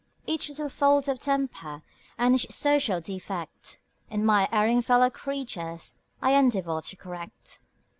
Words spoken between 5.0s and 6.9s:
creatures, I endeavor